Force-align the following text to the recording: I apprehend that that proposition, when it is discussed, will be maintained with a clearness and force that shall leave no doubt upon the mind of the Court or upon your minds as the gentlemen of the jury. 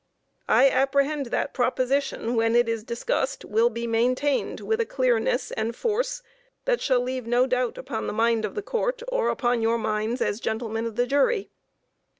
I 0.49 0.67
apprehend 0.67 1.27
that 1.27 1.29
that 1.29 1.53
proposition, 1.53 2.35
when 2.35 2.55
it 2.55 2.67
is 2.67 2.83
discussed, 2.83 3.45
will 3.45 3.69
be 3.69 3.85
maintained 3.85 4.59
with 4.59 4.81
a 4.81 4.85
clearness 4.87 5.51
and 5.51 5.75
force 5.75 6.23
that 6.65 6.81
shall 6.81 7.01
leave 7.01 7.27
no 7.27 7.45
doubt 7.45 7.77
upon 7.77 8.07
the 8.07 8.11
mind 8.13 8.43
of 8.43 8.55
the 8.55 8.63
Court 8.63 9.03
or 9.09 9.29
upon 9.29 9.61
your 9.61 9.77
minds 9.77 10.19
as 10.19 10.39
the 10.39 10.45
gentlemen 10.45 10.87
of 10.87 10.95
the 10.95 11.05
jury. 11.05 11.51